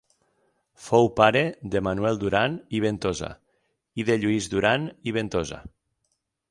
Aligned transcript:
Fou 0.85 1.09
pare 1.19 1.43
de 1.75 1.81
Manuel 1.89 2.17
Duran 2.23 2.57
i 2.79 2.81
Ventosa 2.87 3.31
i 4.03 4.09
de 4.09 4.21
Lluís 4.23 4.53
Duran 4.57 4.93
i 5.11 5.17
Ventosa. 5.21 5.65